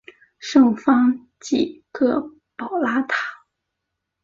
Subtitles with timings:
[0.39, 2.19] 圣方济各
[2.57, 3.45] 保拉堂。